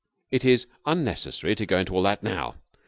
"It 0.31 0.43
is 0.43 0.65
unnecessary 0.87 1.53
to 1.53 1.65
go 1.67 1.77
into 1.77 1.95
all 1.95 2.01
that 2.01 2.23
now. 2.23 2.55